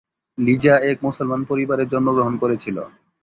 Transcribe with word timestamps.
লিজা 0.37 0.75
এক 0.89 0.97
মুসলমান 1.05 1.41
পরিবারে 1.49 1.83
জন্মগ্রহণ 1.91 2.33
করেছিল। 2.41 2.77